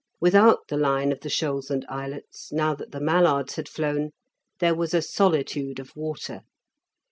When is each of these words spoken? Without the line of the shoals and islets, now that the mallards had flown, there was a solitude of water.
Without 0.19 0.61
the 0.67 0.77
line 0.77 1.11
of 1.11 1.19
the 1.19 1.29
shoals 1.29 1.69
and 1.69 1.85
islets, 1.87 2.51
now 2.51 2.73
that 2.73 2.91
the 2.91 2.99
mallards 2.99 3.55
had 3.55 3.69
flown, 3.69 4.09
there 4.57 4.73
was 4.73 4.95
a 4.95 5.01
solitude 5.03 5.77
of 5.79 5.95
water. 5.95 6.41